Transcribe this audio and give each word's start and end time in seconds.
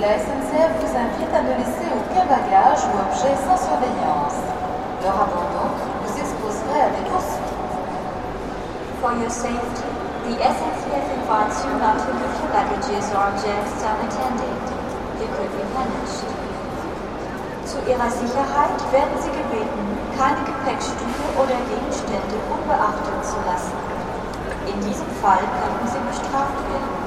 La 0.00 0.16
SNCF 0.16 0.80
vous 0.80 0.96
invite 0.96 1.28
à 1.28 1.44
ne 1.44 1.60
laisser 1.60 1.84
aucun 1.92 2.24
bagage 2.24 2.88
ou 2.88 2.92
objet 3.04 3.36
sans 3.44 3.52
surveillance. 3.60 4.40
Leur 5.04 5.12
abandon 5.28 5.76
vous 5.76 6.14
exposerait 6.16 6.88
à 6.88 6.88
des 6.88 7.04
poursuites. 7.04 7.68
For 9.04 9.12
your 9.20 9.28
safety, 9.28 9.84
the 10.24 10.40
SNCF 10.40 11.04
invites 11.04 11.58
you 11.68 11.72
not 11.76 12.00
to 12.00 12.16
leave 12.16 12.32
your 12.32 12.48
baggages 12.48 13.12
or 13.12 13.28
objects 13.28 13.84
unattended. 13.84 14.64
You 15.20 15.28
could 15.36 15.52
be 15.52 15.64
punished. 15.76 16.32
Zu 17.68 17.84
Ihrer 17.84 18.08
Sicherheit 18.08 18.80
werden 18.96 19.20
Sie 19.20 19.34
gebeten, 19.36 19.84
keine 20.16 20.40
Gepäckstücke 20.48 21.20
oder 21.36 21.60
Gegenstände 21.68 22.40
unbeachtet 22.48 23.20
zu 23.20 23.36
lassen. 23.44 23.76
In 24.64 24.80
diesem 24.80 25.12
Fall 25.20 25.44
könnten 25.60 25.92
Sie 25.92 26.00
bestraft 26.08 26.56
werden. 26.72 26.99